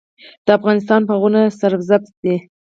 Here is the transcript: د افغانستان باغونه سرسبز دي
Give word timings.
د 0.45 0.47
افغانستان 0.57 1.01
باغونه 1.09 1.41
سرسبز 1.59 2.09
دي 2.23 2.35